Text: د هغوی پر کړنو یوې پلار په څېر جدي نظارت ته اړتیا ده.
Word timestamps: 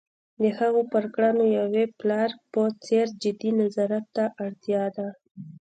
د 0.41 0.43
هغوی 0.57 0.83
پر 0.93 1.03
کړنو 1.13 1.43
یوې 1.57 1.85
پلار 1.99 2.29
په 2.51 2.61
څېر 2.85 3.05
جدي 3.23 3.51
نظارت 3.61 4.05
ته 4.15 4.25
اړتیا 4.45 4.83
ده. 4.95 5.07